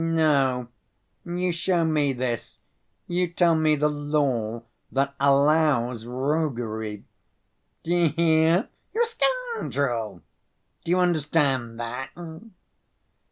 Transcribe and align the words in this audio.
"No, 0.03 0.69
you 1.25 1.51
show 1.51 1.85
me 1.85 2.11
this: 2.11 2.57
you 3.05 3.27
tell 3.27 3.53
me 3.53 3.75
the 3.75 3.87
law 3.87 4.63
that 4.91 5.13
allows 5.19 6.07
roguery. 6.07 7.05
D'you 7.83 8.09
hear? 8.09 8.69
You're 8.95 9.03
a 9.03 9.05
scoundrel! 9.05 10.23
Do 10.83 10.89
you 10.89 10.97
understand 10.97 11.79
that?" 11.79 12.09